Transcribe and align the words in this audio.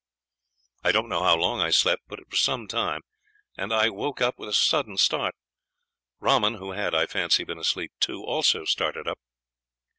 I 0.83 0.91
don't 0.91 1.09
know 1.09 1.21
how 1.21 1.35
long 1.37 1.61
I 1.61 1.69
slept, 1.69 2.01
but 2.07 2.17
it 2.17 2.27
was 2.31 2.39
some 2.39 2.67
time, 2.67 3.01
and 3.55 3.71
I 3.71 3.89
woke 3.91 4.19
up 4.19 4.39
with 4.39 4.49
a 4.49 4.53
sudden 4.53 4.97
start. 4.97 5.35
Rahman, 6.19 6.55
who 6.55 6.71
had, 6.71 6.95
I 6.95 7.05
fancy, 7.05 7.43
been 7.43 7.59
asleep 7.59 7.91
too, 7.99 8.23
also 8.23 8.65
started 8.65 9.07
up. 9.07 9.19